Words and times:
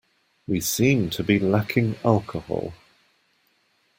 We 0.47 0.61
seem 0.61 1.11
to 1.11 1.23
be 1.23 1.37
lacking 1.37 1.95
alcohol. 2.03 2.73